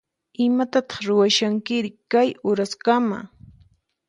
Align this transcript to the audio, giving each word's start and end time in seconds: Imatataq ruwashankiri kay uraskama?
Imatataq 0.45 0.99
ruwashankiri 1.07 1.89
kay 2.11 2.29
uraskama? 2.49 3.19